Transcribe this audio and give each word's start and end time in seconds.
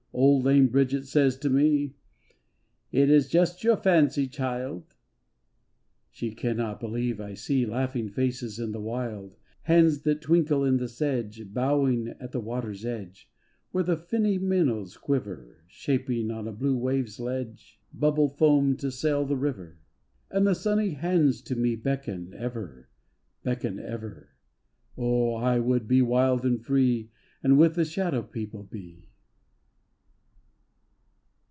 Old 0.13 0.43
lame 0.43 0.67
Bridget 0.67 1.07
says 1.07 1.37
to 1.37 1.49
me," 1.49 1.93
It 3.01 3.09
is 3.09 3.29
just 3.29 3.63
your 3.63 3.77
fancy, 3.77 4.27
child." 4.27 4.93
201 6.13 6.57
202 6.57 6.57
THE 6.59 6.67
SHADOW 6.67 6.75
PEOPLE 6.75 6.81
She 6.81 6.81
cannot 6.81 6.81
believe 6.81 7.21
I 7.21 7.33
see 7.33 7.65
Laughing 7.65 8.09
faces 8.09 8.59
in 8.59 8.73
the 8.73 8.81
wild, 8.81 9.37
Hands 9.63 10.01
that 10.01 10.19
twinkle 10.21 10.65
in 10.65 10.77
the 10.77 10.89
sedge 10.89 11.41
Bowing 11.53 12.09
at 12.19 12.33
the 12.33 12.41
water's 12.41 12.83
edge 12.83 13.31
Where 13.71 13.85
the 13.85 13.95
finny 13.95 14.37
minnows 14.37 14.97
quiver, 14.97 15.63
Shaping 15.69 16.29
on 16.29 16.45
a 16.45 16.51
blue 16.51 16.77
wave's 16.77 17.17
ledge 17.17 17.79
Bubble 17.93 18.27
foam 18.27 18.75
to 18.77 18.91
sail 18.91 19.23
the 19.25 19.37
river. 19.37 19.79
And 20.29 20.45
the 20.45 20.55
sunny 20.55 20.89
hands 20.89 21.41
to 21.43 21.55
me 21.55 21.77
Beckon 21.77 22.33
ever, 22.35 22.89
beckon 23.45 23.79
ever. 23.79 24.31
Oh! 24.97 25.35
I 25.35 25.59
would 25.59 25.87
be 25.87 26.01
wild 26.01 26.45
and 26.45 26.61
free 26.63 27.11
And 27.41 27.57
with 27.57 27.75
the 27.75 27.85
shadow 27.85 28.21
people 28.23 28.63
be. 28.63 29.07